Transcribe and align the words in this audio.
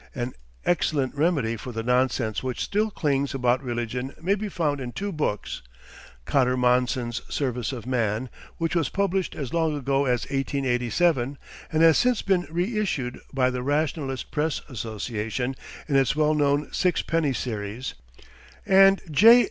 An 0.15 0.33
excellent 0.65 1.13
remedy 1.13 1.55
for 1.55 1.71
the 1.71 1.83
nonsense 1.83 2.41
which 2.41 2.59
still 2.63 2.89
clings 2.89 3.35
about 3.35 3.61
religion 3.61 4.15
may 4.19 4.33
be 4.33 4.49
found 4.49 4.81
in 4.81 4.91
two 4.93 5.11
books: 5.11 5.61
Cotter 6.25 6.57
Monson's 6.57 7.21
'Service 7.31 7.71
of 7.71 7.85
Man,' 7.85 8.27
which 8.57 8.73
was 8.75 8.89
published 8.89 9.35
as 9.35 9.53
long 9.53 9.77
ago 9.77 10.05
as 10.05 10.23
1887, 10.31 11.37
and 11.71 11.83
has 11.83 11.99
since 11.99 12.23
been 12.23 12.47
re 12.49 12.79
issued 12.79 13.19
by 13.31 13.51
the 13.51 13.61
Rationalist 13.61 14.31
Press 14.31 14.61
Association 14.67 15.55
in 15.87 15.95
its 15.95 16.15
well 16.15 16.33
known 16.33 16.73
sixpenny 16.73 17.31
series, 17.31 17.93
and 18.65 19.01
J. 19.11 19.39